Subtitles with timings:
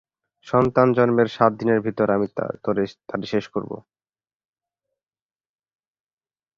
[0.47, 2.27] সন্তান জন্মের সাত দিনের ভিতর আমি
[3.09, 3.71] তারে শেষ করব।